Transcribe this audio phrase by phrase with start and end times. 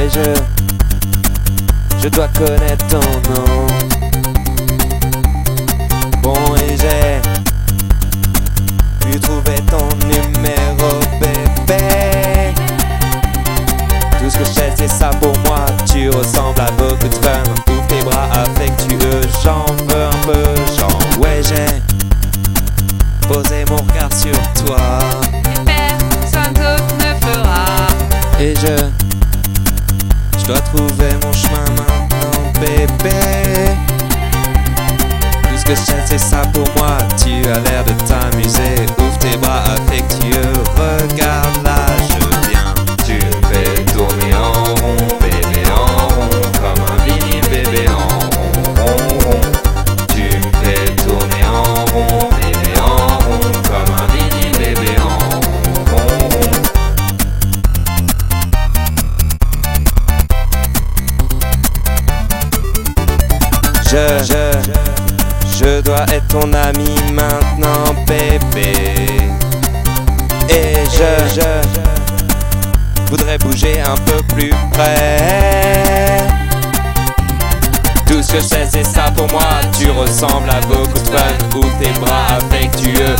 [0.00, 0.32] Et je,
[2.00, 3.00] je dois connaître ton
[3.32, 3.66] nom.
[6.22, 7.20] Bon et j'ai
[9.00, 12.54] pu trouver ton numéro bébé.
[14.20, 15.66] Tout ce que je sais c'est ça pour moi.
[15.92, 17.42] Tu ressembles à beaucoup de fun.
[17.68, 20.44] Ouvre tes bras affectueux, j'en veux un peu.
[20.78, 21.82] Genre ouais j'ai
[23.26, 25.00] posé mon regard sur toi.
[25.66, 27.64] Personne d'autre ne fera.
[28.38, 29.07] Et je
[30.48, 33.76] dois trouver mon chemin maintenant, bébé.
[35.42, 36.96] Tout ce que sais, c'est ça pour moi.
[37.22, 38.67] Tu as l'air de t'amuser.
[63.90, 64.52] Je, je,
[65.58, 68.74] je dois être ton ami maintenant, bébé.
[70.50, 76.18] Et je, je voudrais bouger un peu plus près.
[78.06, 79.60] Tout ce que je sais, c'est ça pour moi.
[79.78, 81.56] Tu ressembles à beaucoup de fun.
[81.56, 83.16] Ouvre tes bras affectueux.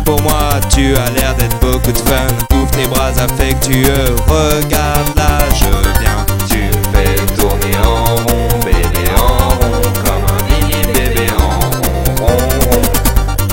[0.00, 2.26] pour moi, tu as l'air d'être beaucoup de fun.
[2.54, 6.24] Ouvre tes bras affectueux, regarde là, je viens.
[6.48, 12.26] Tu me fais tourner en rond, bébé en rond, comme un mini bébé en rond,
[12.26, 12.82] rond, rond.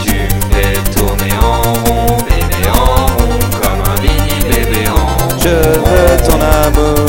[0.04, 0.16] Tu
[0.52, 5.38] fais tourner en rond, bébé en rond, comme un mini bébé en rond.
[5.40, 7.01] Je veux ton amour.